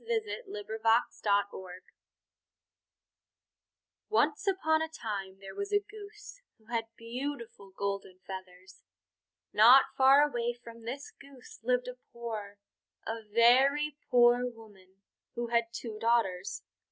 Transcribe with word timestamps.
V 0.03 0.07
THE 0.07 0.41
GOLDEN 0.47 1.45
GOOSE 1.51 1.97
Once 4.09 4.47
upon 4.47 4.81
a 4.81 4.87
time 4.89 5.37
there 5.39 5.53
was 5.53 5.71
a 5.71 5.79
Goose 5.79 6.41
who 6.57 6.65
had 6.73 6.85
beautiful 6.97 7.69
golden 7.69 8.17
feathers. 8.25 8.81
Not 9.53 9.83
far 9.95 10.23
away 10.27 10.53
from 10.53 10.85
this 10.85 11.11
Goose 11.11 11.59
lived 11.61 11.87
a 11.87 11.99
poor, 12.13 12.57
a 13.05 13.21
very 13.23 13.95
poor 14.09 14.43
woman, 14.47 15.03
who 15.35 15.49
had 15.49 15.65
two 15.71 15.99
daughters. 15.99 16.63